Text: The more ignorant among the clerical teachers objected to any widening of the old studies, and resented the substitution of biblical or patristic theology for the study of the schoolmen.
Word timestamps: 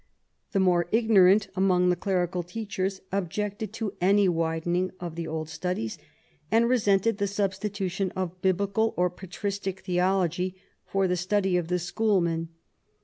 The 0.51 0.59
more 0.59 0.87
ignorant 0.91 1.49
among 1.55 1.89
the 1.89 1.95
clerical 1.95 2.41
teachers 2.41 3.01
objected 3.11 3.71
to 3.73 3.93
any 4.01 4.27
widening 4.27 4.89
of 4.99 5.13
the 5.13 5.27
old 5.27 5.47
studies, 5.47 5.99
and 6.51 6.67
resented 6.67 7.19
the 7.19 7.27
substitution 7.27 8.09
of 8.15 8.41
biblical 8.41 8.95
or 8.97 9.11
patristic 9.11 9.81
theology 9.81 10.55
for 10.87 11.07
the 11.07 11.15
study 11.17 11.55
of 11.55 11.67
the 11.67 11.77
schoolmen. 11.77 12.49